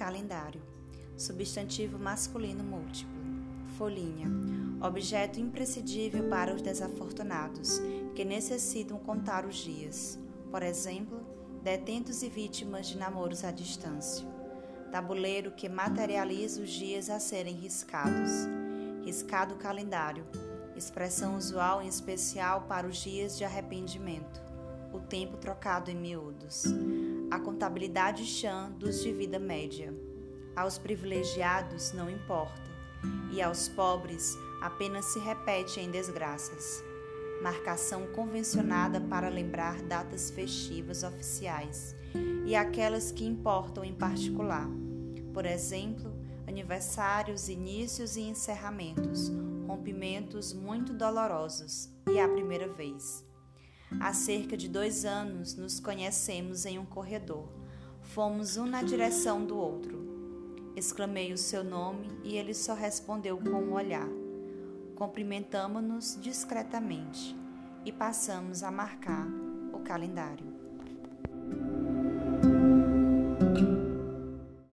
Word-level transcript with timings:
calendário. 0.00 0.62
Substantivo 1.14 1.98
masculino 1.98 2.64
múltiplo. 2.64 3.20
Folhinha. 3.76 4.30
Objeto 4.80 5.38
imprescindível 5.38 6.26
para 6.30 6.54
os 6.54 6.62
desafortunados 6.62 7.78
que 8.14 8.24
necessitam 8.24 8.98
contar 8.98 9.44
os 9.44 9.56
dias. 9.56 10.18
Por 10.50 10.62
exemplo, 10.62 11.20
detentos 11.62 12.22
e 12.22 12.30
vítimas 12.30 12.86
de 12.86 12.96
namoros 12.96 13.44
à 13.44 13.50
distância. 13.50 14.26
Tabuleiro 14.90 15.50
que 15.50 15.68
materializa 15.68 16.62
os 16.62 16.70
dias 16.70 17.10
a 17.10 17.20
serem 17.20 17.54
riscados. 17.54 18.30
Riscado 19.04 19.56
calendário. 19.56 20.24
Expressão 20.74 21.36
usual 21.36 21.82
em 21.82 21.88
especial 21.88 22.62
para 22.62 22.86
os 22.86 22.96
dias 22.96 23.36
de 23.36 23.44
arrependimento. 23.44 24.40
O 24.94 24.98
tempo 24.98 25.36
trocado 25.36 25.90
em 25.90 25.94
miúdos 25.94 26.64
a 27.30 27.38
contabilidade 27.38 28.24
chã 28.24 28.72
dos 28.72 29.00
de 29.00 29.12
vida 29.12 29.38
média. 29.38 29.94
Aos 30.56 30.78
privilegiados 30.78 31.92
não 31.92 32.10
importa, 32.10 32.70
e 33.32 33.40
aos 33.40 33.68
pobres 33.68 34.36
apenas 34.60 35.04
se 35.06 35.20
repete 35.20 35.78
em 35.80 35.90
desgraças. 35.90 36.82
Marcação 37.40 38.08
convencionada 38.08 39.00
para 39.00 39.28
lembrar 39.28 39.80
datas 39.82 40.30
festivas 40.30 41.04
oficiais 41.04 41.94
e 42.44 42.54
aquelas 42.56 43.12
que 43.12 43.24
importam 43.24 43.84
em 43.84 43.94
particular. 43.94 44.68
Por 45.32 45.46
exemplo, 45.46 46.12
aniversários, 46.46 47.48
inícios 47.48 48.16
e 48.16 48.22
encerramentos, 48.22 49.30
rompimentos 49.66 50.52
muito 50.52 50.92
dolorosos 50.92 51.88
e 52.10 52.18
a 52.18 52.28
primeira 52.28 52.68
vez. 52.68 53.24
Há 53.98 54.12
cerca 54.12 54.56
de 54.56 54.68
dois 54.68 55.04
anos 55.04 55.56
nos 55.56 55.80
conhecemos 55.80 56.64
em 56.64 56.78
um 56.78 56.84
corredor. 56.84 57.48
Fomos 58.02 58.56
um 58.56 58.66
na 58.66 58.82
direção 58.82 59.44
do 59.44 59.56
outro. 59.56 59.98
Exclamei 60.76 61.32
o 61.32 61.38
seu 61.38 61.64
nome 61.64 62.08
e 62.22 62.36
ele 62.36 62.54
só 62.54 62.74
respondeu 62.74 63.36
com 63.38 63.50
um 63.50 63.72
olhar. 63.72 64.08
Cumprimentamos-nos 64.94 66.18
discretamente 66.20 67.36
e 67.84 67.90
passamos 67.90 68.62
a 68.62 68.70
marcar 68.70 69.26
o 69.72 69.80
calendário. 69.80 70.49